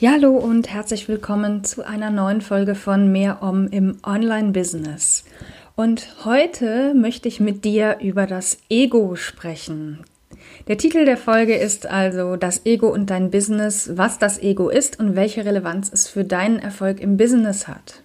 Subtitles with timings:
[0.00, 5.24] Ja, hallo und herzlich willkommen zu einer neuen Folge von Mehr Om im Online-Business.
[5.74, 10.04] Und heute möchte ich mit dir über das Ego sprechen.
[10.68, 15.00] Der Titel der Folge ist also Das Ego und dein Business, was das Ego ist
[15.00, 18.04] und welche Relevanz es für deinen Erfolg im Business hat.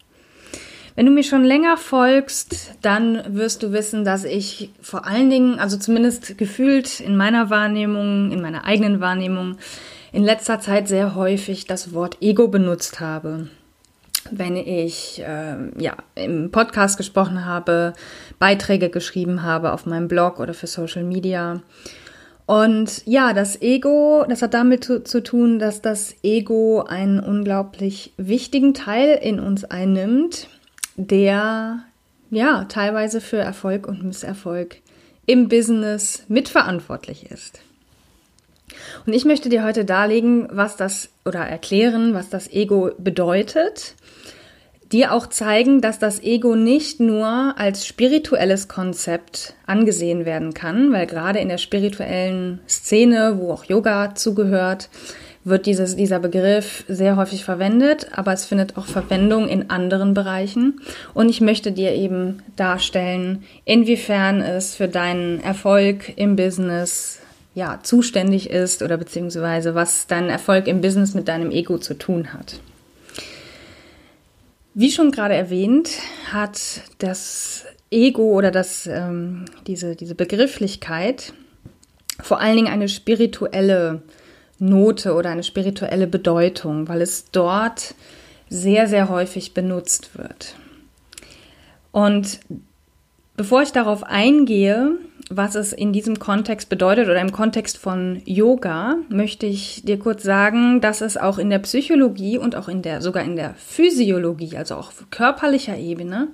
[0.95, 5.59] Wenn du mir schon länger folgst, dann wirst du wissen, dass ich vor allen Dingen,
[5.59, 9.57] also zumindest gefühlt in meiner Wahrnehmung, in meiner eigenen Wahrnehmung,
[10.13, 13.47] in letzter Zeit sehr häufig das Wort Ego benutzt habe.
[14.31, 17.93] Wenn ich äh, ja im Podcast gesprochen habe,
[18.39, 21.61] Beiträge geschrieben habe auf meinem Blog oder für Social Media.
[22.45, 28.13] Und ja, das Ego, das hat damit zu, zu, tun, dass das Ego einen unglaublich
[28.17, 30.47] wichtigen Teil in uns einnimmt,
[30.95, 31.79] der
[32.29, 34.77] ja teilweise für Erfolg und Misserfolg
[35.25, 37.61] im Business mitverantwortlich ist.
[39.05, 43.95] Und ich möchte dir heute darlegen, was das oder erklären, was das Ego bedeutet
[44.93, 51.07] dir auch zeigen, dass das Ego nicht nur als spirituelles Konzept angesehen werden kann, weil
[51.07, 54.89] gerade in der spirituellen Szene, wo auch Yoga zugehört,
[55.43, 60.79] wird dieses, dieser Begriff sehr häufig verwendet, aber es findet auch Verwendung in anderen Bereichen.
[61.13, 67.19] Und ich möchte dir eben darstellen, inwiefern es für deinen Erfolg im Business
[67.55, 72.33] ja, zuständig ist oder beziehungsweise was dein Erfolg im Business mit deinem Ego zu tun
[72.33, 72.59] hat.
[74.73, 75.91] Wie schon gerade erwähnt,
[76.31, 81.33] hat das Ego oder das, ähm, diese, diese Begrifflichkeit
[82.21, 84.01] vor allen Dingen eine spirituelle
[84.59, 87.95] Note oder eine spirituelle Bedeutung, weil es dort
[88.49, 90.55] sehr, sehr häufig benutzt wird.
[91.91, 92.39] Und
[93.35, 94.97] bevor ich darauf eingehe,
[95.37, 100.23] was es in diesem Kontext bedeutet oder im Kontext von Yoga, möchte ich dir kurz
[100.23, 104.57] sagen, dass es auch in der Psychologie und auch in der, sogar in der Physiologie,
[104.57, 106.29] also auch auf körperlicher Ebene,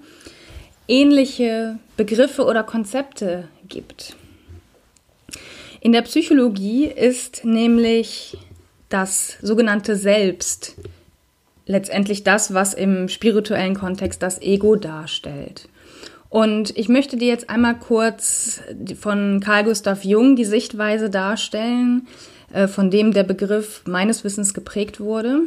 [0.88, 4.16] ähnliche Begriffe oder Konzepte gibt.
[5.82, 8.38] In der Psychologie ist nämlich
[8.90, 10.76] das sogenannte Selbst
[11.66, 15.70] letztendlich das, was im spirituellen Kontext das Ego darstellt.
[16.30, 18.62] Und ich möchte dir jetzt einmal kurz
[19.00, 22.08] von Carl Gustav Jung die Sichtweise darstellen,
[22.54, 25.42] äh, von dem der Begriff meines Wissens geprägt wurde.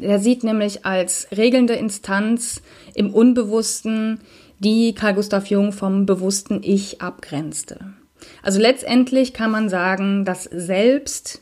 [0.00, 2.60] Er sieht nämlich als regelnde Instanz
[2.94, 4.20] im Unbewussten,
[4.58, 7.94] die Carl Gustav Jung vom bewussten Ich abgrenzte.
[8.42, 11.40] Also letztendlich kann man sagen, das Selbst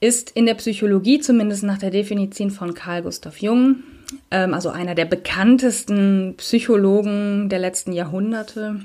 [0.00, 3.84] ist in der Psychologie, zumindest nach der Definition von Carl Gustav Jung,
[4.30, 8.80] ähm, also einer der bekanntesten Psychologen der letzten Jahrhunderte,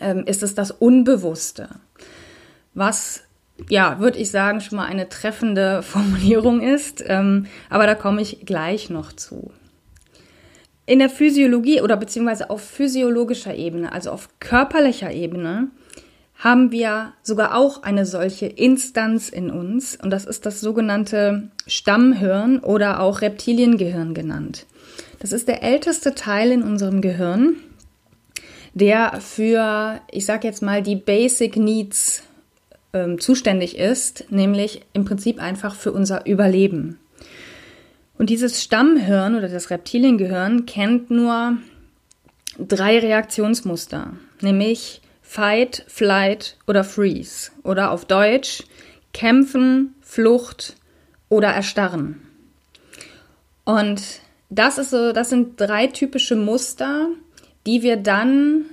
[0.00, 1.68] ähm, ist es das Unbewusste.
[2.74, 3.24] Was,
[3.68, 8.44] ja, würde ich sagen, schon mal eine treffende Formulierung ist, ähm, aber da komme ich
[8.46, 9.52] gleich noch zu.
[10.86, 15.68] In der Physiologie oder beziehungsweise auf physiologischer Ebene, also auf körperlicher Ebene,
[16.40, 22.60] haben wir sogar auch eine solche Instanz in uns und das ist das sogenannte Stammhirn
[22.60, 24.66] oder auch Reptiliengehirn genannt.
[25.18, 27.56] Das ist der älteste Teil in unserem Gehirn,
[28.72, 32.22] der für, ich sage jetzt mal, die Basic Needs
[32.94, 36.98] ähm, zuständig ist, nämlich im Prinzip einfach für unser Überleben.
[38.16, 41.58] Und dieses Stammhirn oder das Reptiliengehirn kennt nur
[42.58, 47.52] drei Reaktionsmuster, nämlich Fight, Flight oder Freeze.
[47.62, 48.64] Oder auf Deutsch
[49.14, 50.74] Kämpfen, Flucht
[51.28, 52.20] oder Erstarren.
[53.64, 54.02] Und
[54.48, 57.10] das ist so, das sind drei typische Muster,
[57.64, 58.64] die wir dann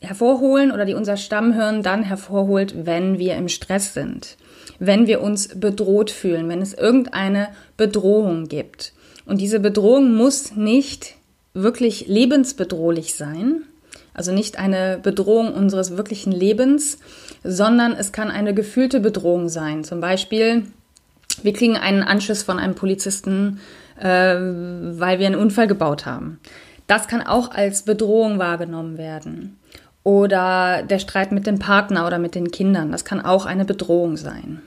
[0.00, 4.38] hervorholen oder die unser Stammhirn dann hervorholt, wenn wir im Stress sind,
[4.80, 8.94] wenn wir uns bedroht fühlen, wenn es irgendeine Bedrohung gibt.
[9.26, 11.14] Und diese Bedrohung muss nicht
[11.54, 13.62] wirklich lebensbedrohlich sein,
[14.16, 16.98] also nicht eine Bedrohung unseres wirklichen Lebens,
[17.44, 19.84] sondern es kann eine gefühlte Bedrohung sein.
[19.84, 20.62] Zum Beispiel,
[21.42, 23.60] wir kriegen einen Anschiss von einem Polizisten,
[24.00, 26.40] äh, weil wir einen Unfall gebaut haben.
[26.86, 29.58] Das kann auch als Bedrohung wahrgenommen werden.
[30.02, 34.16] Oder der Streit mit dem Partner oder mit den Kindern, das kann auch eine Bedrohung
[34.16, 34.62] sein.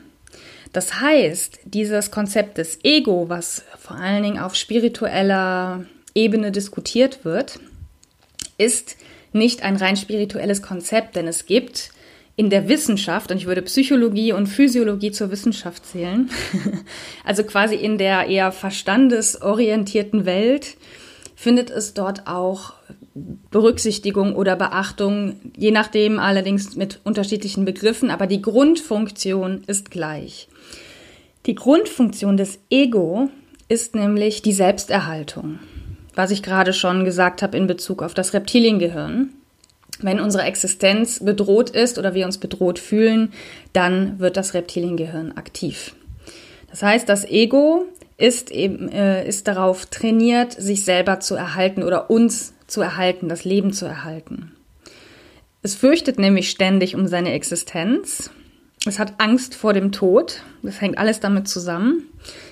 [0.73, 7.59] Das heißt, dieses Konzept des Ego, was vor allen Dingen auf spiritueller Ebene diskutiert wird,
[8.59, 8.95] ist
[9.31, 11.91] nicht ein rein spirituelles Konzept, denn es gibt
[12.35, 16.29] in der Wissenschaft, und ich würde Psychologie und Physiologie zur Wissenschaft zählen,
[17.25, 20.77] also quasi in der eher verstandesorientierten Welt,
[21.35, 22.73] findet es dort auch
[23.13, 30.47] Berücksichtigung oder Beachtung, je nachdem allerdings mit unterschiedlichen Begriffen, aber die Grundfunktion ist gleich.
[31.45, 33.29] Die Grundfunktion des Ego
[33.69, 35.59] ist nämlich die Selbsterhaltung,
[36.19, 39.29] was ich gerade schon gesagt habe in Bezug auf das Reptiliengehirn.
[40.01, 43.31] Wenn unsere Existenz bedroht ist oder wir uns bedroht fühlen,
[43.71, 45.95] dann wird das Reptiliengehirn aktiv.
[46.69, 47.85] Das heißt, das Ego
[48.17, 53.45] ist eben äh, ist darauf trainiert, sich selber zu erhalten oder uns zu erhalten, das
[53.45, 54.51] Leben zu erhalten.
[55.61, 58.29] Es fürchtet nämlich ständig um seine Existenz.
[58.85, 60.43] Es hat Angst vor dem Tod.
[60.63, 62.09] Das hängt alles damit zusammen.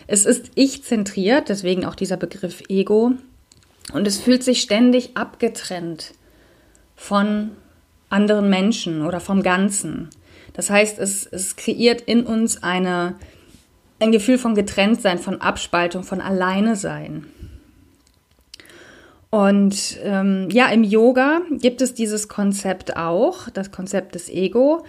[0.07, 3.15] Es ist ich-zentriert, deswegen auch dieser Begriff Ego.
[3.93, 6.13] Und es fühlt sich ständig abgetrennt
[6.95, 7.51] von
[8.09, 10.09] anderen Menschen oder vom Ganzen.
[10.53, 13.15] Das heißt, es, es kreiert in uns eine,
[13.99, 17.27] ein Gefühl von Getrenntsein, von Abspaltung, von Alleine sein.
[19.29, 24.85] Und ähm, ja, im Yoga gibt es dieses Konzept auch, das Konzept des Ego.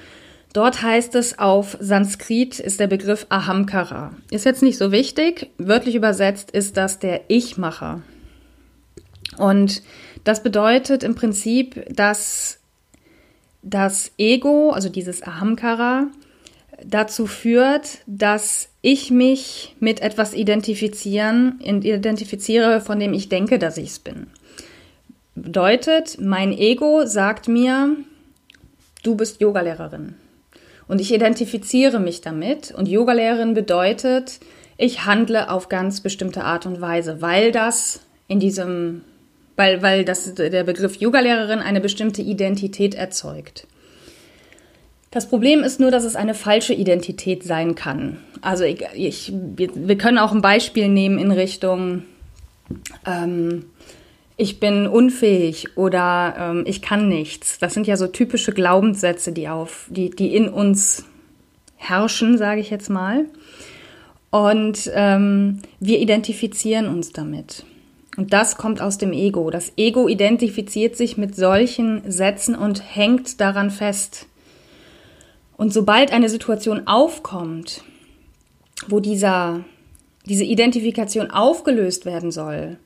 [0.52, 4.12] Dort heißt es auf Sanskrit ist der Begriff Ahamkara.
[4.30, 5.50] Ist jetzt nicht so wichtig.
[5.58, 8.02] Wörtlich übersetzt ist das der Ich-Macher.
[9.36, 9.82] Und
[10.24, 12.58] das bedeutet im Prinzip, dass
[13.62, 16.08] das Ego, also dieses Ahamkara,
[16.84, 23.90] dazu führt, dass ich mich mit etwas identifizieren, identifiziere, von dem ich denke, dass ich
[23.90, 24.28] es bin.
[25.34, 27.96] Bedeutet, mein Ego sagt mir,
[29.02, 30.14] du bist Yogalehrerin.
[30.88, 32.72] Und ich identifiziere mich damit.
[32.72, 34.40] Und Yogalehrerin bedeutet,
[34.76, 39.02] ich handle auf ganz bestimmte Art und Weise, weil das in diesem,
[39.58, 43.66] weil, weil das, der Begriff Yogalehrerin eine bestimmte Identität erzeugt.
[45.10, 48.18] Das Problem ist nur, dass es eine falsche Identität sein kann.
[48.40, 52.04] Also ich, ich wir können auch ein Beispiel nehmen in Richtung,
[53.04, 53.64] ähm,
[54.36, 57.58] ich bin unfähig oder ähm, ich kann nichts.
[57.58, 61.04] Das sind ja so typische Glaubenssätze, die auf, die, die in uns
[61.74, 63.24] herrschen, sage ich jetzt mal.
[64.30, 67.64] Und ähm, wir identifizieren uns damit.
[68.18, 69.48] Und das kommt aus dem Ego.
[69.48, 74.26] Das Ego identifiziert sich mit solchen Sätzen und hängt daran fest.
[75.56, 77.84] Und sobald eine Situation aufkommt,
[78.88, 79.64] wo dieser,
[80.26, 82.78] diese Identifikation aufgelöst werden soll,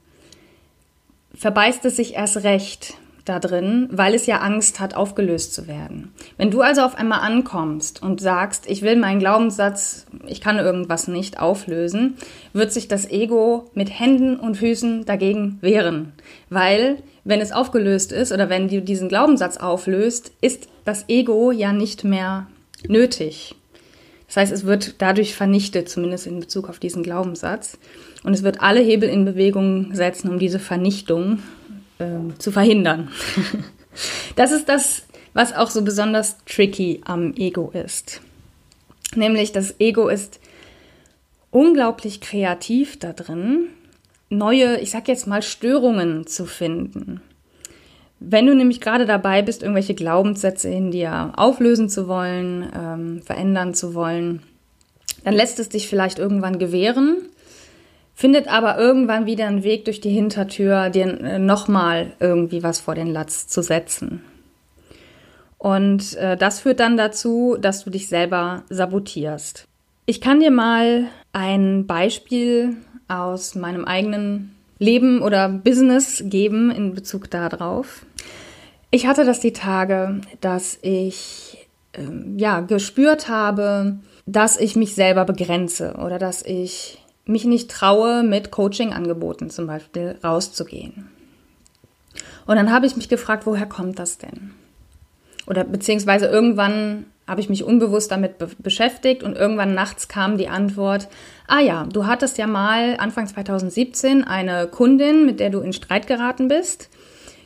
[1.33, 6.13] verbeißt es sich erst recht da drin, weil es ja Angst hat, aufgelöst zu werden.
[6.37, 11.09] Wenn du also auf einmal ankommst und sagst, ich will meinen Glaubenssatz, ich kann irgendwas
[11.09, 12.17] nicht auflösen,
[12.53, 16.13] wird sich das Ego mit Händen und Füßen dagegen wehren.
[16.51, 21.73] Weil, wenn es aufgelöst ist oder wenn du diesen Glaubenssatz auflöst, ist das Ego ja
[21.73, 22.49] nicht mehr
[22.89, 23.55] nötig.
[24.27, 27.79] Das heißt, es wird dadurch vernichtet, zumindest in Bezug auf diesen Glaubenssatz.
[28.25, 31.41] Und es wird alle Hebel in Bewegung setzen, um diese Vernichtung
[31.99, 33.11] äh, zu verhindern.
[34.37, 35.03] das ist das,
[35.35, 38.21] was auch so besonders tricky am Ego ist.
[39.15, 40.41] Nämlich das Ego ist
[41.51, 43.69] unglaublich kreativ da drin,
[44.31, 47.21] neue, ich sag jetzt mal, Störungen zu finden.
[48.19, 53.75] Wenn du nämlich gerade dabei bist, irgendwelche Glaubenssätze in dir auflösen zu wollen, ähm, verändern
[53.75, 54.43] zu wollen,
[55.25, 57.17] dann lässt es dich vielleicht irgendwann gewähren,
[58.23, 62.95] findet aber irgendwann wieder einen Weg durch die Hintertür, dir äh, nochmal irgendwie was vor
[62.95, 64.23] den Latz zu setzen.
[65.59, 69.67] Und äh, das führt dann dazu, dass du dich selber sabotierst.
[70.07, 72.77] Ich kann dir mal ein Beispiel
[73.09, 78.07] aus meinem eigenen Leben oder Business geben in Bezug darauf.
[78.93, 85.25] Ich hatte das die Tage, dass ich ähm, ja gespürt habe, dass ich mich selber
[85.25, 91.11] begrenze oder dass ich mich nicht traue, mit Coaching-Angeboten zum Beispiel rauszugehen.
[92.47, 94.53] Und dann habe ich mich gefragt, woher kommt das denn?
[95.47, 100.49] Oder beziehungsweise irgendwann habe ich mich unbewusst damit be beschäftigt und irgendwann nachts kam die
[100.49, 101.09] Antwort,
[101.47, 106.07] ah ja, du hattest ja mal Anfang 2017 eine Kundin, mit der du in Streit
[106.07, 106.91] geraten bist,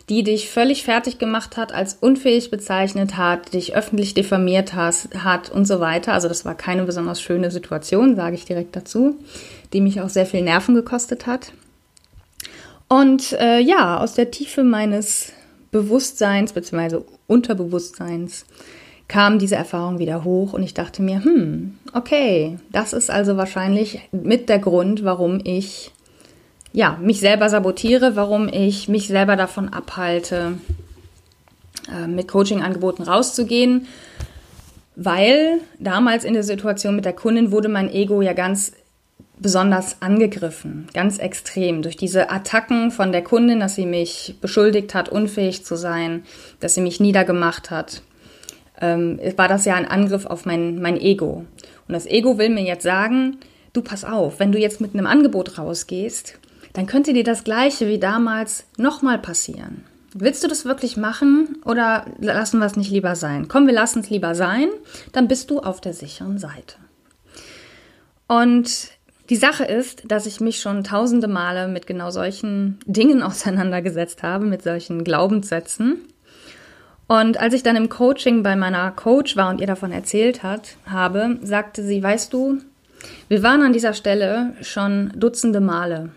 [0.09, 5.51] die dich völlig fertig gemacht hat, als unfähig bezeichnet hat, dich öffentlich diffamiert has, hat
[5.51, 6.13] und so weiter.
[6.13, 9.17] Also das war keine besonders schöne Situation, sage ich direkt dazu,
[9.73, 11.53] die mich auch sehr viel Nerven gekostet hat.
[12.89, 15.33] Und äh, ja, aus der Tiefe meines
[15.73, 17.01] Bewusstseins bzw.
[17.27, 18.47] Unterbewusstseins
[19.09, 24.01] kam diese Erfahrung wieder hoch und ich dachte mir, hm, okay, das ist also wahrscheinlich
[24.13, 25.93] mit der Grund, warum ich
[26.77, 30.59] ja, mich selber sabotiere, warum ich mich selber davon abhalte,
[31.91, 33.87] äh, mit Coaching-Angeboten rauszugehen,
[34.95, 38.73] weil damals in der Situation mit der Kundin wurde mein Ego ja ganz
[39.39, 45.09] besonders angegriffen, ganz extrem durch diese Attacken von der Kundin, dass sie mich beschuldigt hat,
[45.09, 46.25] unfähig zu sein,
[46.61, 48.03] dass sie mich niedergemacht hat.
[48.83, 51.47] Ähm, war das ja ein Angriff auf mein, mein Ego.
[51.89, 53.39] Und das Ego will mir jetzt sagen,
[53.73, 56.39] du pass auf, wenn du jetzt mit einem Angebot rausgehst,
[56.77, 59.85] dann könnte dir das gleiche wie damals nochmal passieren.
[60.13, 63.49] Willst du das wirklich machen oder lassen wir es nicht lieber sein?
[63.49, 64.69] Komm, wir lassen es lieber sein,
[65.13, 66.77] dann bist du auf der sicheren Seite.
[68.29, 68.91] Und
[69.31, 74.45] die Sache ist, dass ich mich schon tausende Male mit genau solchen Dingen auseinandergesetzt habe,
[74.45, 76.03] mit solchen Glaubenssätzen.
[77.07, 80.77] Und als ich dann im Coaching bei meiner Coach war und ihr davon erzählt hat,
[80.85, 82.59] habe, sagte sie, weißt du,
[83.29, 86.11] wir waren an dieser Stelle schon dutzende Male.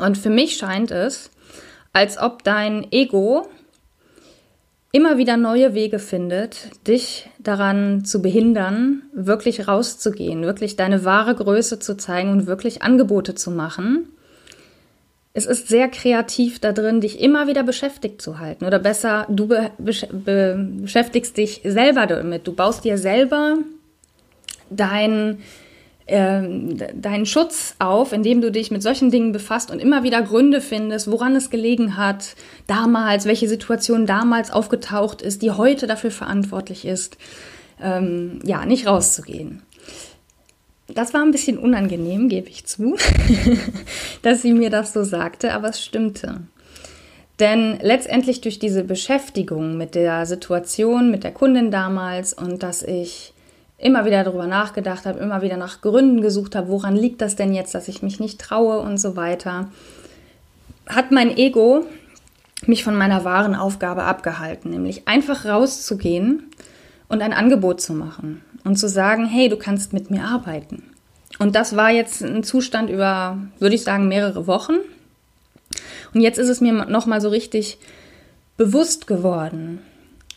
[0.00, 1.30] Und für mich scheint es,
[1.92, 3.46] als ob dein Ego
[4.92, 11.78] immer wieder neue Wege findet, dich daran zu behindern, wirklich rauszugehen, wirklich deine wahre Größe
[11.78, 14.08] zu zeigen und wirklich Angebote zu machen.
[15.32, 18.64] Es ist sehr kreativ da drin, dich immer wieder beschäftigt zu halten.
[18.64, 22.48] Oder besser, du be be beschäftigst dich selber damit.
[22.48, 23.58] Du baust dir selber
[24.70, 25.38] dein,
[26.10, 30.60] ähm, deinen Schutz auf, indem du dich mit solchen Dingen befasst und immer wieder Gründe
[30.60, 32.34] findest, woran es gelegen hat,
[32.66, 37.16] damals, welche Situation damals aufgetaucht ist, die heute dafür verantwortlich ist,
[37.80, 39.62] ähm, ja, nicht rauszugehen.
[40.88, 42.96] Das war ein bisschen unangenehm, gebe ich zu,
[44.22, 46.42] dass sie mir das so sagte, aber es stimmte.
[47.38, 53.32] Denn letztendlich durch diese Beschäftigung mit der Situation, mit der Kundin damals und dass ich
[53.80, 57.54] immer wieder darüber nachgedacht habe, immer wieder nach Gründen gesucht habe, woran liegt das denn
[57.54, 59.68] jetzt, dass ich mich nicht traue und so weiter,
[60.86, 61.86] hat mein Ego
[62.66, 66.44] mich von meiner wahren Aufgabe abgehalten, nämlich einfach rauszugehen
[67.08, 70.82] und ein Angebot zu machen und zu sagen, hey, du kannst mit mir arbeiten.
[71.38, 74.74] Und das war jetzt ein Zustand über, würde ich sagen, mehrere Wochen.
[76.12, 77.78] Und jetzt ist es mir nochmal so richtig
[78.58, 79.78] bewusst geworden,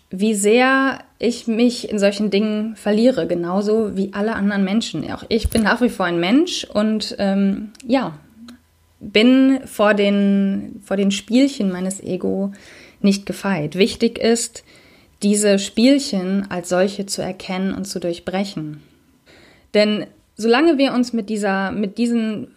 [0.09, 5.09] wie sehr ich mich in solchen Dingen verliere, genauso wie alle anderen Menschen.
[5.11, 8.19] Auch ich bin nach wie vor ein Mensch und ähm, ja,
[8.99, 12.51] bin vor den, vor den Spielchen meines Ego
[13.01, 13.75] nicht gefeit.
[13.75, 14.63] Wichtig ist,
[15.23, 18.83] diese Spielchen als solche zu erkennen und zu durchbrechen.
[19.73, 22.47] Denn solange wir uns mit dieser, mit diesen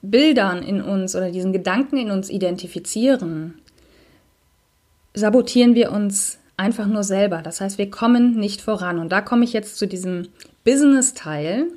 [0.00, 3.60] Bildern in uns oder diesen Gedanken in uns identifizieren,
[5.12, 7.40] sabotieren wir uns einfach nur selber.
[7.40, 8.98] Das heißt, wir kommen nicht voran.
[8.98, 10.28] Und da komme ich jetzt zu diesem
[10.64, 11.68] Business-Teil.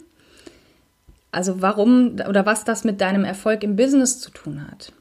[1.32, 4.92] Also warum oder was das mit deinem Erfolg im Business zu tun hat.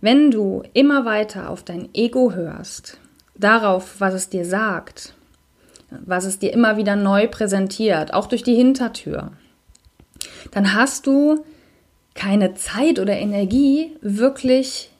[0.00, 2.98] Wenn du immer weiter auf dein Ego hörst,
[3.34, 5.14] darauf, was es dir sagt,
[5.90, 9.32] was es dir immer wieder neu präsentiert, auch durch die Hintertür,
[10.52, 11.44] dann hast du
[12.14, 14.91] keine Zeit oder Energie, wirklich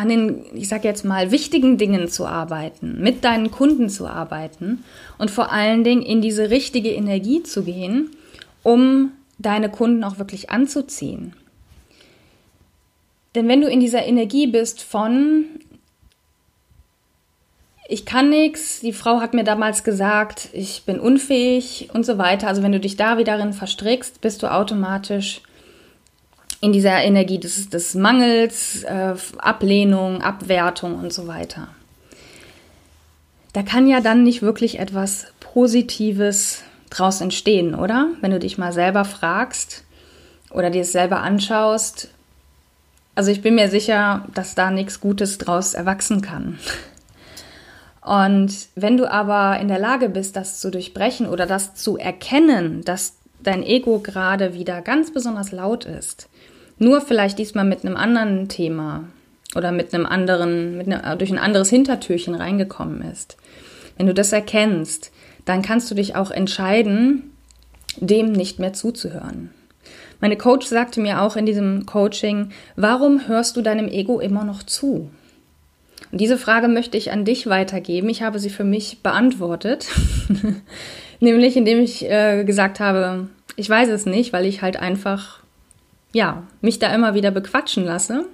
[0.00, 4.82] an den, ich sage jetzt mal, wichtigen Dingen zu arbeiten, mit deinen Kunden zu arbeiten
[5.18, 8.10] und vor allen Dingen in diese richtige Energie zu gehen,
[8.62, 11.34] um deine Kunden auch wirklich anzuziehen.
[13.34, 15.44] Denn wenn du in dieser Energie bist von,
[17.86, 22.48] ich kann nichts, die Frau hat mir damals gesagt, ich bin unfähig und so weiter,
[22.48, 25.42] also wenn du dich da wieder drin verstrickst, bist du automatisch
[26.60, 31.68] in dieser Energie des, des Mangels, äh, Ablehnung, Abwertung und so weiter.
[33.52, 38.08] Da kann ja dann nicht wirklich etwas Positives draus entstehen, oder?
[38.20, 39.84] Wenn du dich mal selber fragst
[40.50, 42.10] oder dir es selber anschaust.
[43.14, 46.58] Also ich bin mir sicher, dass da nichts Gutes draus erwachsen kann.
[48.02, 52.82] Und wenn du aber in der Lage bist, das zu durchbrechen oder das zu erkennen,
[52.84, 56.28] dass dein Ego gerade wieder ganz besonders laut ist,
[56.80, 59.04] nur vielleicht diesmal mit einem anderen Thema
[59.54, 63.36] oder mit einem anderen, mit einer, durch ein anderes Hintertürchen reingekommen ist.
[63.96, 65.12] Wenn du das erkennst,
[65.44, 67.32] dann kannst du dich auch entscheiden,
[67.98, 69.50] dem nicht mehr zuzuhören.
[70.20, 74.62] Meine Coach sagte mir auch in diesem Coaching, warum hörst du deinem Ego immer noch
[74.62, 75.10] zu?
[76.10, 78.08] Und diese Frage möchte ich an dich weitergeben.
[78.08, 79.88] Ich habe sie für mich beantwortet,
[81.20, 85.39] nämlich indem ich äh, gesagt habe, ich weiß es nicht, weil ich halt einfach
[86.12, 88.26] ja, mich da immer wieder bequatschen lasse.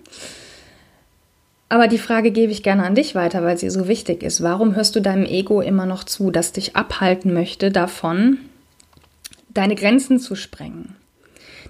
[1.69, 4.43] Aber die Frage gebe ich gerne an dich weiter, weil sie so wichtig ist.
[4.43, 8.39] Warum hörst du deinem Ego immer noch zu, das dich abhalten möchte davon,
[9.49, 10.95] deine Grenzen zu sprengen?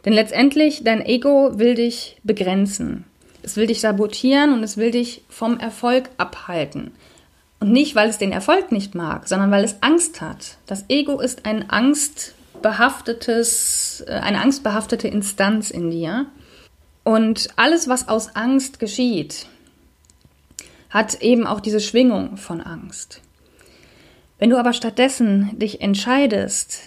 [0.05, 3.05] Denn letztendlich, dein Ego will dich begrenzen.
[3.43, 6.93] Es will dich sabotieren und es will dich vom Erfolg abhalten.
[7.59, 10.59] Und nicht, weil es den Erfolg nicht mag, sondern weil es Angst hat.
[10.67, 11.71] Das Ego ist ein
[12.57, 16.27] angstbehaftetes, äh, eine angstbehaftete Instanz in dir.
[17.05, 19.47] Und alles, was aus Angst geschieht,
[20.91, 23.21] hat eben auch diese Schwingung von Angst.
[24.39, 26.81] Wenn du aber stattdessen dich entscheidest,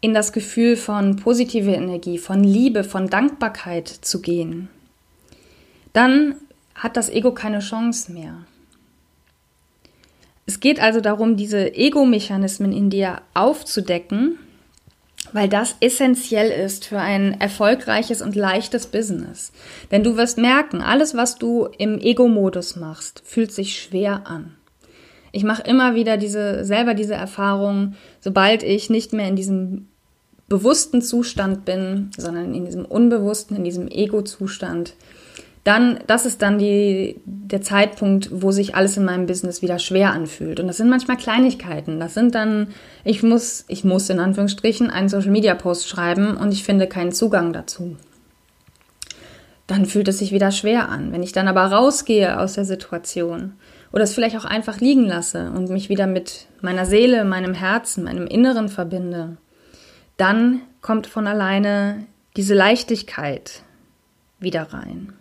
[0.00, 4.68] in das Gefühl von positiver Energie, von Liebe, von Dankbarkeit zu gehen,
[5.92, 6.36] dann
[6.74, 8.46] hat das Ego keine Chance mehr.
[10.46, 14.38] Es geht also darum, diese Ego-Mechanismen in dir aufzudecken,
[15.32, 19.52] weil das essentiell ist für ein erfolgreiches und leichtes Business.
[19.90, 24.56] Denn du wirst merken, alles, was du im Ego-Modus machst, fühlt sich schwer an.
[25.32, 29.86] Ich mache immer wieder diese, selber diese Erfahrung, sobald ich nicht mehr in diesem
[30.48, 34.94] bewussten Zustand bin, sondern in diesem unbewussten, in diesem Ego-Zustand,
[35.64, 40.12] dann, das ist dann die, der Zeitpunkt, wo sich alles in meinem Business wieder schwer
[40.12, 40.58] anfühlt.
[40.58, 42.00] Und das sind manchmal Kleinigkeiten.
[42.00, 42.68] Das sind dann,
[43.04, 47.12] ich muss, ich muss in Anführungsstrichen einen Social Media Post schreiben und ich finde keinen
[47.12, 47.96] Zugang dazu.
[49.66, 51.12] Dann fühlt es sich wieder schwer an.
[51.12, 53.52] Wenn ich dann aber rausgehe aus der Situation
[53.92, 58.04] oder es vielleicht auch einfach liegen lasse und mich wieder mit meiner Seele, meinem Herzen,
[58.04, 59.36] meinem Inneren verbinde,
[60.16, 63.62] dann kommt von alleine diese Leichtigkeit
[64.38, 65.12] wieder rein.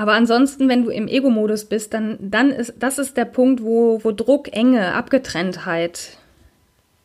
[0.00, 4.02] Aber ansonsten, wenn du im Ego-Modus bist, dann, dann ist das ist der Punkt, wo,
[4.02, 6.16] wo Druck, Enge, Abgetrenntheit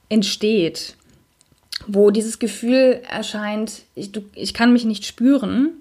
[0.07, 0.95] entsteht.
[1.87, 5.73] Wo dieses Gefühl erscheint, ich, du, ich kann mich nicht spüren.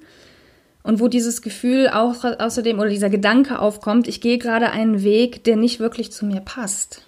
[0.82, 5.44] Und wo dieses Gefühl auch außerdem oder dieser Gedanke aufkommt, ich gehe gerade einen Weg,
[5.44, 7.06] der nicht wirklich zu mir passt.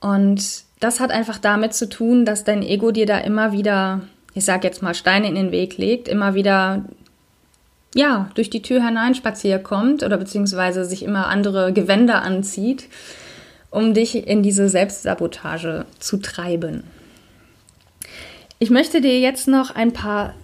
[0.00, 4.00] Und das hat einfach damit zu tun, dass dein Ego dir da immer wieder,
[4.34, 6.84] ich sag jetzt mal, Steine in den Weg legt, immer wieder
[7.94, 12.88] ja, durch die Tür hineinspaziert kommt oder beziehungsweise sich immer andere Gewänder anzieht,
[13.70, 16.84] um dich in diese Selbstsabotage zu treiben.
[18.58, 20.34] Ich möchte dir jetzt noch ein paar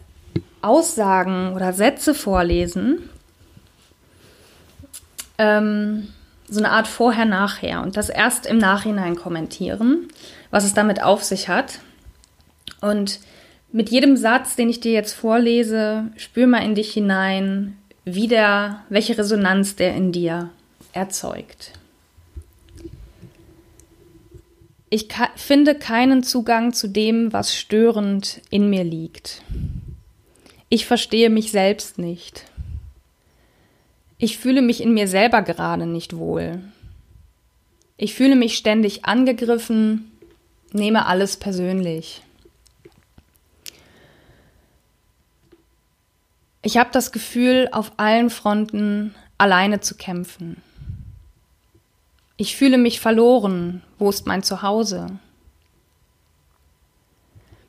[0.60, 3.08] Aussagen oder Sätze vorlesen.
[5.38, 6.08] Ähm,
[6.48, 10.08] so eine Art Vorher-Nachher und das erst im Nachhinein kommentieren,
[10.50, 11.78] was es damit auf sich hat.
[12.80, 13.20] Und
[13.72, 18.84] mit jedem Satz, den ich dir jetzt vorlese, spür mal in dich hinein, wie der,
[18.88, 20.50] welche Resonanz der in dir
[20.92, 21.72] erzeugt.
[24.90, 29.42] Ich finde keinen Zugang zu dem, was störend in mir liegt.
[30.70, 32.46] Ich verstehe mich selbst nicht.
[34.16, 36.62] Ich fühle mich in mir selber gerade nicht wohl.
[37.98, 40.10] Ich fühle mich ständig angegriffen,
[40.72, 42.22] nehme alles persönlich.
[46.68, 50.60] Ich habe das Gefühl, auf allen Fronten alleine zu kämpfen.
[52.36, 53.82] Ich fühle mich verloren.
[53.98, 55.06] Wo ist mein Zuhause?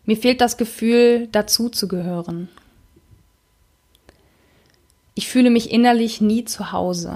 [0.04, 2.50] Mir fehlt das Gefühl, dazuzugehören.
[5.16, 7.16] Ich fühle mich innerlich nie zu Hause.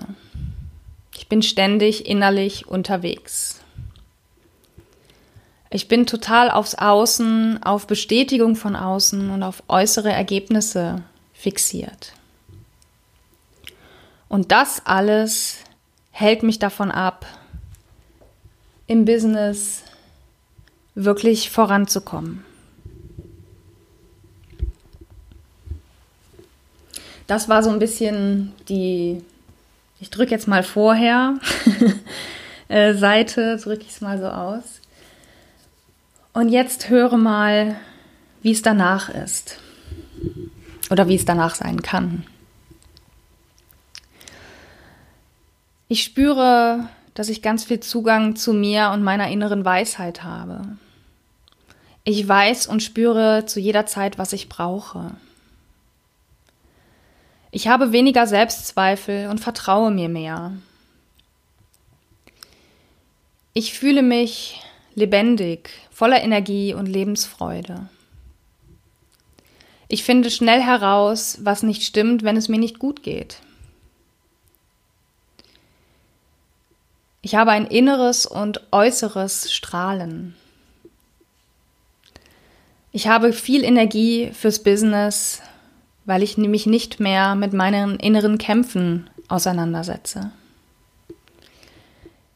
[1.18, 3.60] Ich bin ständig innerlich unterwegs.
[5.70, 11.04] Ich bin total aufs Außen, auf Bestätigung von außen und auf äußere Ergebnisse
[11.44, 12.14] fixiert.
[14.30, 15.58] Und das alles
[16.12, 17.26] hält mich davon ab,
[18.88, 19.84] im Business
[20.96, 22.46] wirklich voranzukommen.
[27.28, 29.22] Das war so ein bisschen die,
[30.00, 31.40] ich drücke jetzt mal vorher,
[32.70, 34.64] äh, Seite, drücke ich es mal so aus.
[36.32, 37.76] Und jetzt höre mal,
[38.42, 39.60] wie es danach ist
[40.90, 42.26] oder wie es danach sein kann.
[45.88, 50.78] Ich spüre, dass ich ganz viel Zugang zu mir und meiner inneren Weisheit habe.
[52.04, 55.12] Ich weiß und spüre zu jeder Zeit, was ich brauche.
[57.52, 60.54] Ich habe weniger Selbstzweifel und vertraue mir mehr.
[63.54, 64.60] Ich fühle mich
[64.96, 67.88] lebendig, voller Energie und Lebensfreude.
[69.94, 73.38] Ich finde schnell heraus, was nicht stimmt, wenn es mir nicht gut geht.
[77.22, 80.34] Ich habe ein inneres und äußeres Strahlen.
[82.92, 85.44] Ich habe viel Energie fürs Business
[86.06, 90.32] weil ich mich nicht mehr mit meinen inneren Kämpfen auseinandersetze.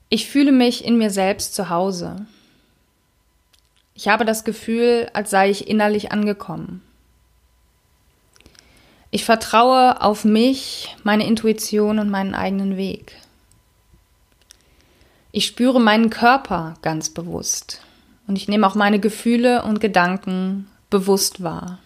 [0.10, 2.28] Ich fühle mich in mir selbst zu Hause.
[3.96, 6.84] Ich habe das Gefühl, als sei ich innerlich angekommen.
[9.10, 13.16] Ich vertraue auf mich, meine Intuition und meinen eigenen Weg.
[15.32, 17.82] Ich spüre meinen Körper ganz bewusst
[18.28, 21.80] und ich nehme auch meine Gefühle und Gedanken bewusst wahr.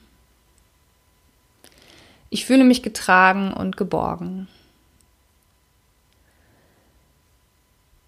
[2.30, 4.48] Ich fühle mich getragen und geborgen.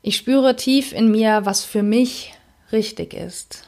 [0.02, 2.34] Ich spüre tief in mir, was für mich
[2.71, 3.67] richtig ist.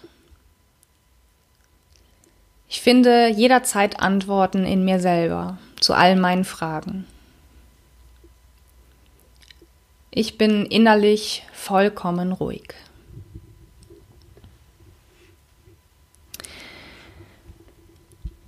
[2.68, 7.06] Ich finde jederzeit Antworten in mir selber zu all meinen Fragen.
[10.12, 12.74] Ich bin innerlich vollkommen ruhig.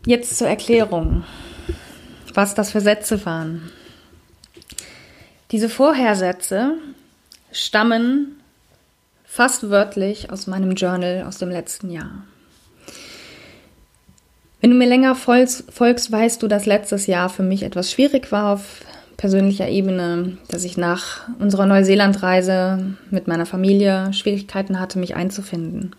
[0.06, 1.25] Jetzt zur Erklärung,
[2.34, 3.69] was das für Sätze waren.
[5.51, 6.77] Diese Vorhersätze
[7.51, 8.41] stammen
[9.25, 12.23] fast wörtlich aus meinem Journal aus dem letzten Jahr.
[14.62, 18.54] Wenn du mir länger folgst, weißt du, dass letztes Jahr für mich etwas schwierig war
[18.54, 18.82] auf
[19.17, 25.91] persönlicher Ebene, dass ich nach unserer Neuseelandreise mit meiner Familie Schwierigkeiten hatte, mich einzufinden.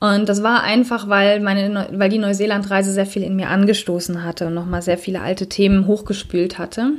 [0.00, 4.46] Und das war einfach, weil, meine, weil die Neuseelandreise sehr viel in mir angestoßen hatte
[4.46, 6.92] und nochmal sehr viele alte Themen hochgespült hatte.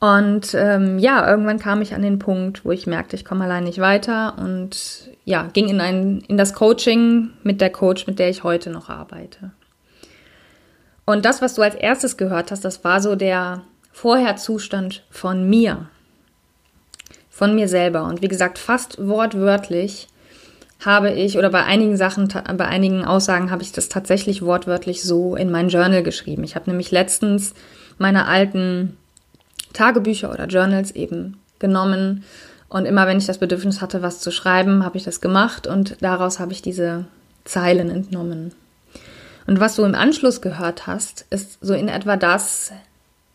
[0.00, 3.64] Und ähm, ja, irgendwann kam ich an den Punkt, wo ich merkte, ich komme allein
[3.64, 8.28] nicht weiter und ja, ging in, ein, in das Coaching mit der Coach, mit der
[8.28, 9.50] ich heute noch arbeite.
[11.04, 15.88] Und das, was du als erstes gehört hast, das war so der Vorherzustand von mir,
[17.28, 18.04] von mir selber.
[18.04, 20.08] Und wie gesagt, fast wortwörtlich
[20.84, 25.34] habe ich, oder bei einigen Sachen, bei einigen Aussagen habe ich das tatsächlich wortwörtlich so
[25.34, 26.44] in mein Journal geschrieben.
[26.44, 27.54] Ich habe nämlich letztens
[27.96, 28.96] meine alten
[29.72, 32.24] Tagebücher oder Journals eben genommen.
[32.68, 35.96] Und immer wenn ich das Bedürfnis hatte, was zu schreiben, habe ich das gemacht und
[36.00, 37.06] daraus habe ich diese
[37.44, 38.52] Zeilen entnommen.
[39.46, 42.72] Und was du im Anschluss gehört hast, ist so in etwa das,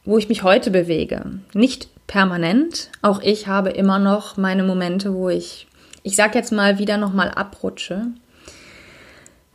[0.05, 1.23] wo ich mich heute bewege.
[1.53, 2.91] Nicht permanent.
[3.01, 5.67] Auch ich habe immer noch meine Momente, wo ich,
[6.03, 8.05] ich sag jetzt mal, wieder nochmal abrutsche.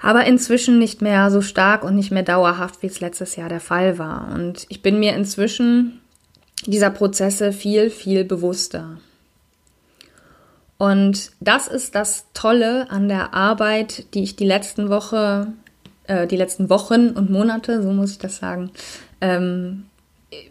[0.00, 3.60] Aber inzwischen nicht mehr so stark und nicht mehr dauerhaft, wie es letztes Jahr der
[3.60, 4.32] Fall war.
[4.34, 6.00] Und ich bin mir inzwischen
[6.66, 8.98] dieser Prozesse viel, viel bewusster.
[10.78, 15.52] Und das ist das Tolle an der Arbeit, die ich die letzten Woche,
[16.04, 18.70] äh, die letzten Wochen und Monate, so muss ich das sagen,
[19.20, 19.86] ähm,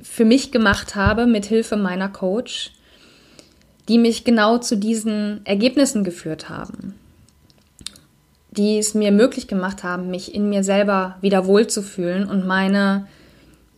[0.01, 2.71] für mich gemacht habe mit Hilfe meiner Coach,
[3.87, 6.95] die mich genau zu diesen Ergebnissen geführt haben,
[8.51, 13.07] die es mir möglich gemacht haben, mich in mir selber wieder wohlzufühlen und meine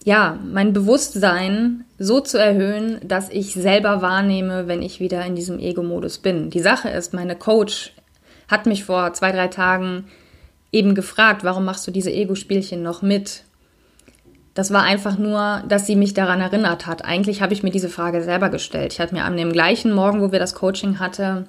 [0.05, 5.59] ja, mein Bewusstsein so zu erhöhen, dass ich selber wahrnehme, wenn ich wieder in diesem
[5.59, 6.49] Ego-Modus bin.
[6.49, 7.93] Die Sache ist, meine Coach
[8.47, 10.05] hat mich vor zwei, drei Tagen
[10.71, 13.43] eben gefragt, warum machst du diese Ego-Spielchen noch mit?
[14.53, 17.05] Das war einfach nur, dass sie mich daran erinnert hat.
[17.05, 18.93] Eigentlich habe ich mir diese Frage selber gestellt.
[18.93, 21.47] Ich hatte mir an dem gleichen Morgen, wo wir das Coaching hatten,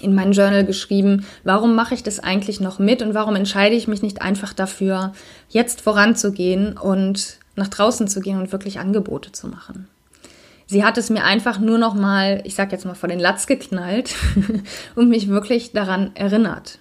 [0.00, 3.88] in mein Journal geschrieben, warum mache ich das eigentlich noch mit und warum entscheide ich
[3.88, 5.12] mich nicht einfach dafür,
[5.50, 9.88] jetzt voranzugehen und nach draußen zu gehen und wirklich Angebote zu machen.
[10.66, 13.46] Sie hat es mir einfach nur noch mal, ich sag jetzt mal vor den Latz
[13.46, 14.14] geknallt
[14.94, 16.78] und mich wirklich daran erinnert.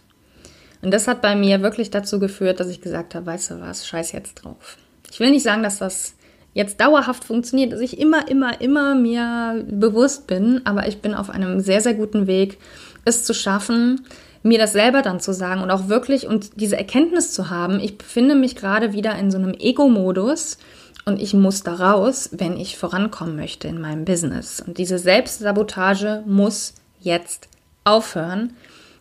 [0.81, 3.87] Und das hat bei mir wirklich dazu geführt, dass ich gesagt habe, weißt du was,
[3.87, 4.77] scheiß jetzt drauf.
[5.11, 6.13] Ich will nicht sagen, dass das
[6.53, 11.29] jetzt dauerhaft funktioniert, dass ich immer, immer, immer mir bewusst bin, aber ich bin auf
[11.29, 12.59] einem sehr, sehr guten Weg,
[13.05, 14.05] es zu schaffen,
[14.43, 17.97] mir das selber dann zu sagen und auch wirklich und diese Erkenntnis zu haben, ich
[17.97, 20.57] befinde mich gerade wieder in so einem Ego-Modus
[21.05, 24.61] und ich muss da raus, wenn ich vorankommen möchte in meinem Business.
[24.65, 27.47] Und diese Selbstsabotage muss jetzt
[27.83, 28.53] aufhören,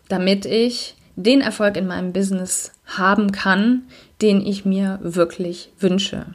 [0.07, 3.83] damit ich den Erfolg in meinem Business haben kann,
[4.21, 6.25] den ich mir wirklich wünsche.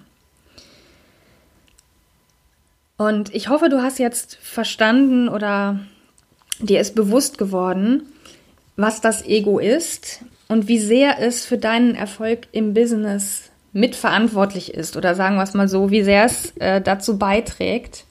[2.96, 5.80] Und ich hoffe, du hast jetzt verstanden oder
[6.60, 8.04] dir ist bewusst geworden,
[8.76, 14.96] was das Ego ist und wie sehr es für deinen Erfolg im Business mitverantwortlich ist
[14.96, 18.04] oder sagen wir es mal so, wie sehr es äh, dazu beiträgt,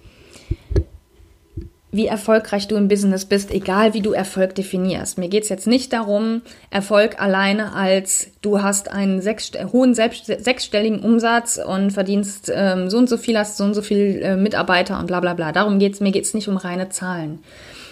[1.94, 5.20] wie erfolgreich du im Business bist, egal wie du Erfolg definierst.
[5.20, 11.02] Mir geht es jetzt nicht darum, Erfolg alleine als du hast einen sechs, hohen sechsstelligen
[11.02, 15.00] Umsatz und verdienst ähm, so und so viel, hast so und so viel äh, Mitarbeiter
[15.00, 15.52] und bla bla bla.
[15.52, 16.00] Darum geht's.
[16.00, 17.40] Mir geht es nicht um reine Zahlen.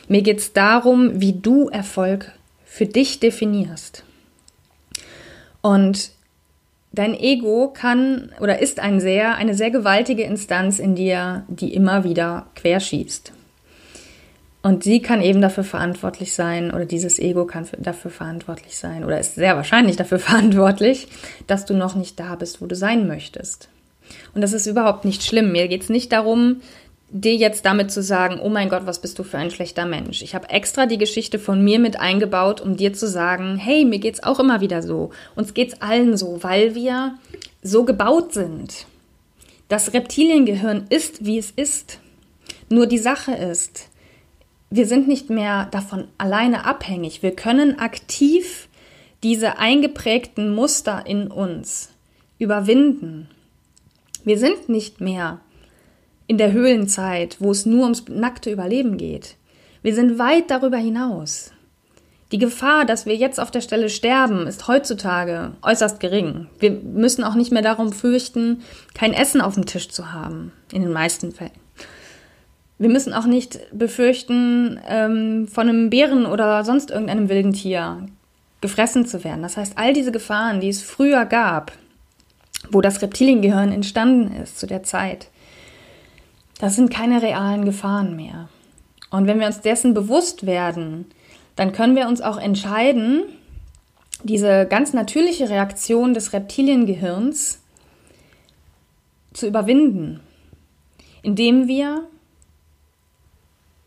[0.08, 2.32] Mir geht es darum, wie du Erfolg
[2.72, 4.06] für dich definierst.
[5.60, 6.12] Und
[6.94, 12.06] dein Ego kann oder ist ein sehr, eine sehr gewaltige Instanz in dir, die immer
[12.06, 13.34] wieder querschießt.
[14.62, 19.20] Und sie kann eben dafür verantwortlich sein, oder dieses Ego kann dafür verantwortlich sein, oder
[19.20, 21.10] ist sehr wahrscheinlich dafür verantwortlich,
[21.48, 23.68] dass du noch nicht da bist, wo du sein möchtest.
[24.34, 25.52] Und das ist überhaupt nicht schlimm.
[25.52, 26.62] Mir geht es nicht darum,
[27.12, 30.22] dir jetzt damit zu sagen, oh mein Gott, was bist du für ein schlechter Mensch.
[30.22, 34.00] Ich habe extra die Geschichte von mir mit eingebaut, um dir zu sagen, hey, mir
[34.00, 35.12] geht's auch immer wieder so.
[35.36, 37.16] Uns geht's allen so, weil wir
[37.62, 38.86] so gebaut sind.
[39.68, 42.00] Das Reptiliengehirn ist, wie es ist.
[42.70, 43.90] Nur die Sache ist,
[44.70, 47.22] wir sind nicht mehr davon alleine abhängig.
[47.22, 48.70] Wir können aktiv
[49.22, 51.90] diese eingeprägten Muster in uns
[52.40, 53.28] überwinden.
[54.24, 55.42] Wir sind nicht mehr
[56.32, 59.36] in der Höhlenzeit, wo es nur ums nackte Überleben geht.
[59.82, 61.52] Wir sind weit darüber hinaus.
[62.32, 66.48] Die Gefahr, dass wir jetzt auf der Stelle sterben, ist heutzutage äußerst gering.
[66.58, 68.62] Wir müssen auch nicht mehr darum fürchten,
[68.94, 71.52] kein Essen auf dem Tisch zu haben, in den meisten Fällen.
[72.78, 78.06] Wir müssen auch nicht befürchten, ähm, von einem Bären oder sonst irgendeinem wilden Tier
[78.62, 79.42] gefressen zu werden.
[79.42, 81.74] Das heißt, all diese Gefahren, die es früher gab,
[82.70, 85.28] wo das Reptiliengehirn entstanden ist zu der Zeit,
[86.62, 88.48] das sind keine realen Gefahren mehr.
[89.10, 91.08] Und wenn wir uns dessen bewusst werden,
[91.56, 93.24] dann können wir uns auch entscheiden,
[94.24, 97.64] diese ganz natürliche Reaktion des Reptiliengehirns
[99.34, 100.20] zu überwinden,
[101.24, 102.08] indem wir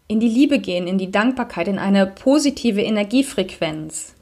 [0.09, 4.17] in die Liebe gehen, in die Dankbarkeit, in eine positive Energiefrequenz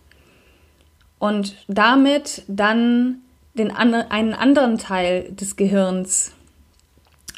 [1.19, 3.23] und damit dann
[3.55, 6.33] den, einen anderen Teil des Gehirns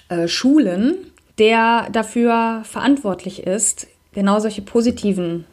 [0.09, 0.95] äh, schulen,
[1.39, 5.45] der dafür verantwortlich ist, genau solche positiven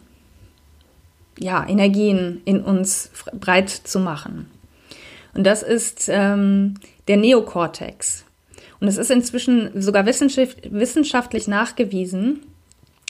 [1.39, 4.49] ja, Energien in uns breit zu machen.
[5.33, 6.75] Und das ist ähm,
[7.07, 8.25] der Neokortex.
[8.79, 12.41] Und es ist inzwischen sogar wissenschaftlich nachgewiesen,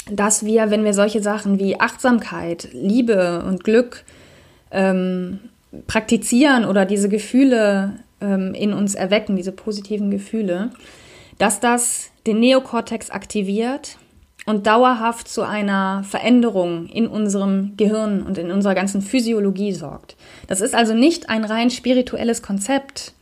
[0.09, 4.03] dass wir, wenn wir solche Sachen wie Achtsamkeit, Liebe und Glück
[4.71, 5.39] ähm,
[5.87, 10.71] praktizieren oder diese Gefühle ähm, in uns erwecken, diese positiven Gefühle,
[11.41, 13.97] dass das den Neokortex aktiviert
[14.45, 20.17] und dauerhaft zu einer Veränderung in unserem Gehirn und in unserer ganzen Physiologie sorgt.
[20.45, 23.13] Das ist also nicht ein rein spirituelles Konzept.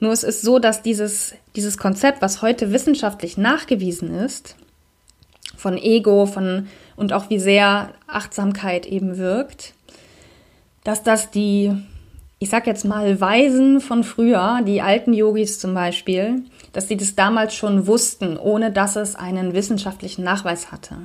[0.00, 4.56] Nur es ist so, dass dieses, dieses Konzept, was heute wissenschaftlich nachgewiesen ist,
[5.54, 9.74] von Ego, von und auch wie sehr Achtsamkeit eben wirkt,
[10.84, 11.74] dass das die,
[12.38, 17.14] ich sag jetzt mal, Weisen von früher, die alten Yogis zum Beispiel, dass sie das
[17.14, 20.96] damals schon wussten, ohne dass es einen wissenschaftlichen Nachweis hatte.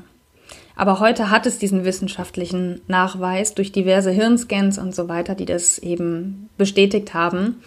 [0.75, 5.77] Aber heute hat es diesen wissenschaftlichen Nachweis durch diverse Hirnscans und so weiter, die das
[5.77, 7.61] eben bestätigt haben,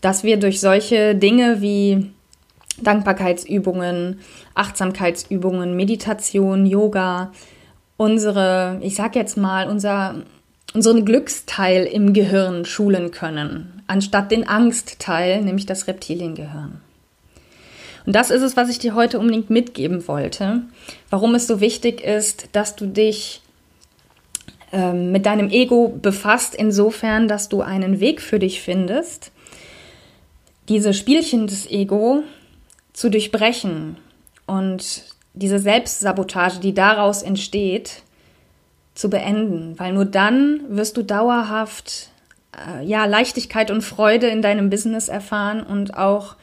[0.00, 2.10] dass wir durch solche Dinge wie
[2.82, 4.20] Dankbarkeitsübungen,
[4.54, 7.32] Achtsamkeitsübungen, Meditation, Yoga,
[7.96, 10.16] unsere, ich sag jetzt mal, unser,
[10.74, 16.80] unseren Glücksteil im Gehirn schulen können, anstatt den Angstteil, nämlich das Reptiliengehirn.
[18.04, 20.62] Und das ist es, was ich dir heute unbedingt mitgeben wollte,
[21.10, 23.42] warum es so wichtig ist, dass du dich
[24.72, 29.30] ähm, mit deinem Ego befasst, insofern, dass du einen Weg für dich findest,
[30.68, 32.22] diese Spielchen des Ego
[32.92, 33.96] zu durchbrechen
[34.46, 38.02] und diese Selbstsabotage, die daraus entsteht,
[38.94, 42.10] zu beenden, weil nur dann wirst du dauerhaft
[42.54, 46.36] äh, ja Leichtigkeit und Freude in deinem Business erfahren und auch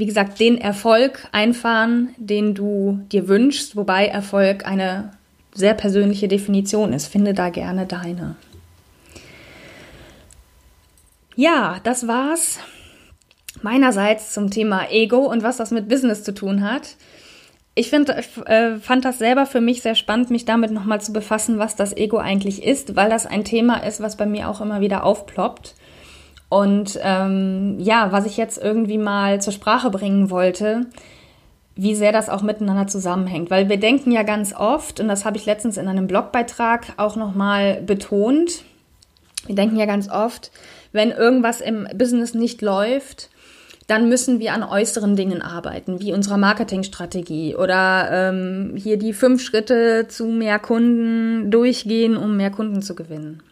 [0.00, 5.10] wie gesagt den Erfolg einfahren, den du dir wünschst, wobei Erfolg eine
[5.52, 7.06] sehr persönliche Definition ist.
[7.06, 8.36] Finde da gerne deine.
[11.36, 12.60] Ja, das war's
[13.60, 16.96] meinerseits zum Thema Ego und was das mit Business zu tun hat.
[17.74, 21.58] Ich find, äh, fand das selber für mich sehr spannend, mich damit nochmal zu befassen,
[21.58, 24.80] was das Ego eigentlich ist, weil das ein Thema ist, was bei mir auch immer
[24.80, 25.74] wieder aufploppt.
[26.50, 30.86] Und ähm, ja, was ich jetzt irgendwie mal zur Sprache bringen wollte,
[31.76, 33.50] wie sehr das auch miteinander zusammenhängt.
[33.50, 37.16] Weil wir denken ja ganz oft, und das habe ich letztens in einem Blogbeitrag auch
[37.16, 38.64] nochmal betont,
[39.46, 40.50] wir denken ja ganz oft,
[40.92, 43.30] wenn irgendwas im Business nicht läuft,
[43.86, 49.40] dann müssen wir an äußeren Dingen arbeiten, wie unserer Marketingstrategie oder ähm, hier die fünf
[49.40, 53.42] Schritte zu mehr Kunden durchgehen, um mehr Kunden zu gewinnen.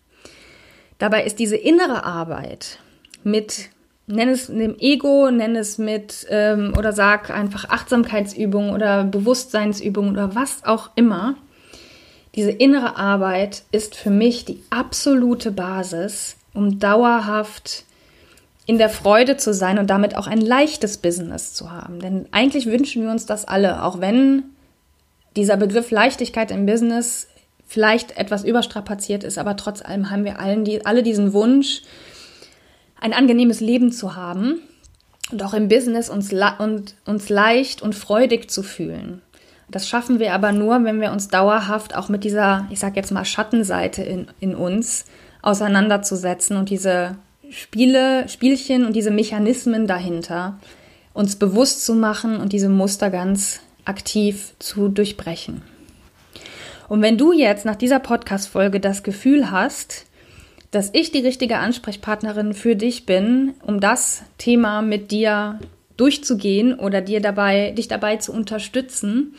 [0.99, 2.79] Dabei ist diese innere Arbeit
[3.25, 3.71] mit,
[4.07, 10.35] nenn es dem Ego, nenn es mit ähm, oder sag einfach Achtsamkeitsübung oder Bewusstseinsübung oder
[10.35, 11.37] was auch immer.
[12.35, 17.85] Diese innere Arbeit ist für mich die absolute Basis, um dauerhaft
[18.67, 22.01] in der Freude zu sein und damit auch ein leichtes Business zu haben.
[22.01, 24.43] Denn eigentlich wünschen wir uns das alle, auch wenn
[25.37, 27.29] dieser Begriff Leichtigkeit im Business
[27.67, 31.83] vielleicht etwas überstrapaziert ist, aber trotz allem haben wir allen die, alle diesen Wunsch,
[33.01, 34.61] ein angenehmes Leben zu haben
[35.31, 39.23] und auch im Business uns, und, uns leicht und freudig zu fühlen.
[39.71, 43.13] Das schaffen wir aber nur, wenn wir uns dauerhaft auch mit dieser, ich sag jetzt
[43.13, 45.05] mal, Schattenseite in, in uns
[45.43, 47.17] auseinanderzusetzen und diese
[47.51, 50.59] Spiele, Spielchen und diese Mechanismen dahinter
[51.13, 55.63] uns bewusst zu machen und diese Muster ganz aktiv zu durchbrechen.
[56.89, 60.07] Und wenn du jetzt nach dieser Podcast-Folge das Gefühl hast,
[60.71, 65.59] dass ich die richtige Ansprechpartnerin für dich bin, um das Thema mit dir
[65.97, 69.35] durchzugehen oder dir dabei, dich dabei zu unterstützen,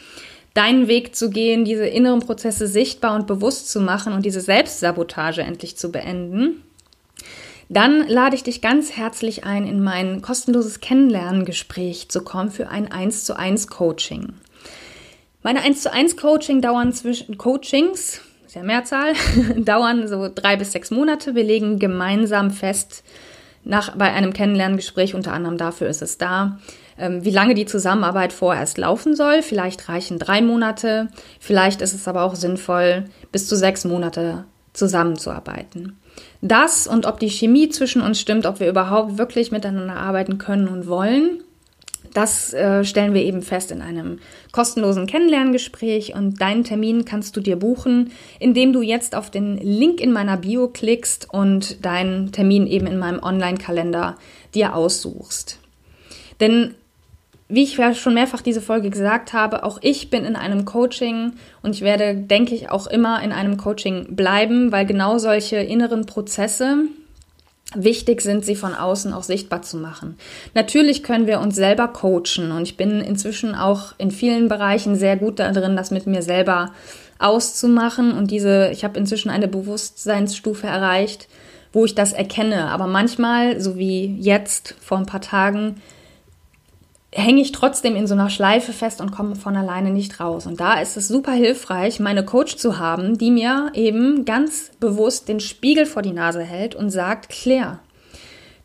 [0.53, 5.41] deinen Weg zu gehen, diese inneren Prozesse sichtbar und bewusst zu machen und diese Selbstsabotage
[5.41, 6.63] endlich zu beenden,
[7.69, 12.91] dann lade ich dich ganz herzlich ein, in mein kostenloses Kennenlerngespräch zu kommen für ein
[12.91, 14.33] 1 zu 1 Coaching.
[15.43, 19.13] Meine 1 zu 1 Coaching dauern zwischen Coachings, ist ja Mehrzahl,
[19.57, 21.35] dauern so drei bis sechs Monate.
[21.35, 23.03] Wir legen gemeinsam fest,
[23.63, 26.57] nach, bei einem Kennenlerngespräch, unter anderem dafür ist es da,
[26.97, 29.43] ähm, wie lange die Zusammenarbeit vorerst laufen soll.
[29.43, 31.09] Vielleicht reichen drei Monate,
[31.39, 35.99] vielleicht ist es aber auch sinnvoll, bis zu sechs Monate zusammenzuarbeiten.
[36.41, 40.67] Das und ob die Chemie zwischen uns stimmt, ob wir überhaupt wirklich miteinander arbeiten können
[40.67, 41.43] und wollen,
[42.13, 44.19] das äh, stellen wir eben fest in einem
[44.52, 50.02] kostenlosen Kennenlerngespräch und deinen Termin kannst du dir buchen, indem du jetzt auf den Link
[50.02, 54.15] in meiner Bio klickst und deinen Termin eben in meinem Online-Kalender
[54.54, 55.60] dir aussuchst.
[56.39, 56.76] Denn
[57.52, 61.34] wie ich ja schon mehrfach diese Folge gesagt habe, auch ich bin in einem Coaching
[61.63, 66.06] und ich werde, denke ich, auch immer in einem Coaching bleiben, weil genau solche inneren
[66.06, 66.86] Prozesse
[67.75, 70.17] wichtig sind, sie von außen auch sichtbar zu machen.
[70.55, 75.17] Natürlich können wir uns selber coachen und ich bin inzwischen auch in vielen Bereichen sehr
[75.17, 76.71] gut darin, das mit mir selber
[77.19, 81.27] auszumachen und diese, ich habe inzwischen eine Bewusstseinsstufe erreicht,
[81.71, 82.69] wo ich das erkenne.
[82.69, 85.82] Aber manchmal, so wie jetzt vor ein paar Tagen,
[87.12, 90.45] hänge ich trotzdem in so einer Schleife fest und komme von alleine nicht raus.
[90.45, 95.28] Und da ist es super hilfreich, meine Coach zu haben, die mir eben ganz bewusst
[95.28, 97.80] den Spiegel vor die Nase hält und sagt, Claire,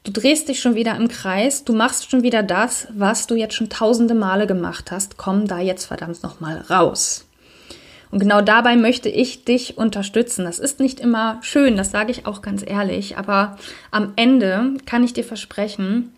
[0.05, 3.55] du drehst dich schon wieder im Kreis, du machst schon wieder das, was du jetzt
[3.55, 7.27] schon tausende Male gemacht hast, komm da jetzt verdammt nochmal raus.
[8.11, 10.45] Und genau dabei möchte ich dich unterstützen.
[10.45, 13.57] Das ist nicht immer schön, das sage ich auch ganz ehrlich, aber
[13.91, 16.13] am Ende kann ich dir versprechen,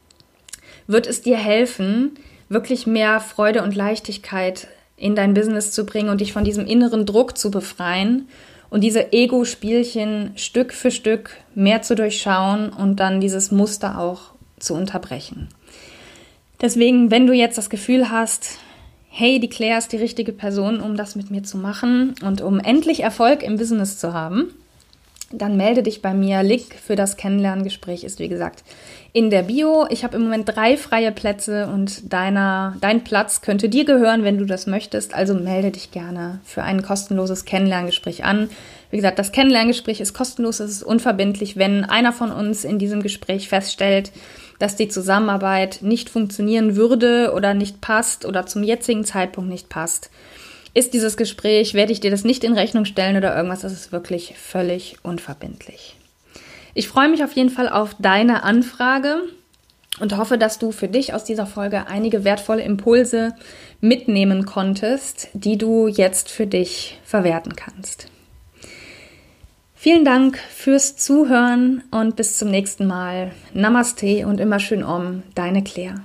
[0.87, 2.12] wird es dir helfen,
[2.49, 7.07] wirklich mehr Freude und Leichtigkeit in dein Business zu bringen und dich von diesem inneren
[7.07, 8.29] Druck zu befreien
[8.70, 14.75] und diese Ego-Spielchen Stück für Stück mehr zu durchschauen und dann dieses Muster auch zu
[14.75, 15.49] unterbrechen.
[16.61, 18.59] Deswegen, wenn du jetzt das Gefühl hast,
[19.09, 22.59] hey, die Claire ist die richtige Person, um das mit mir zu machen und um
[22.59, 24.53] endlich Erfolg im Business zu haben,
[25.31, 26.42] dann melde dich bei mir.
[26.42, 28.62] Link für das Kennenlerngespräch ist, wie gesagt,
[29.16, 29.87] in der Bio.
[29.88, 34.37] Ich habe im Moment drei freie Plätze und deiner, dein Platz könnte dir gehören, wenn
[34.37, 35.14] du das möchtest.
[35.14, 38.50] Also melde dich gerne für ein kostenloses Kennenlerngespräch an.
[38.90, 41.57] Wie gesagt, das Kennenlerngespräch ist kostenlos, es ist unverbindlich.
[41.57, 44.12] Wenn einer von uns in diesem Gespräch feststellt,
[44.59, 50.11] dass die Zusammenarbeit nicht funktionieren würde oder nicht passt oder zum jetzigen Zeitpunkt nicht passt,
[50.74, 53.92] ist dieses Gespräch, werde ich dir das nicht in Rechnung stellen oder irgendwas, das ist
[53.92, 55.96] wirklich völlig unverbindlich.
[56.77, 59.23] Ich freue mich auf jeden Fall auf deine Anfrage
[59.99, 63.35] und hoffe, dass du für dich aus dieser Folge einige wertvolle Impulse
[63.81, 68.09] mitnehmen konntest, die du jetzt für dich verwerten kannst.
[69.75, 73.33] Vielen Dank fürs Zuhören und bis zum nächsten Mal.
[73.55, 76.05] Namaste und immer schön um, deine Claire.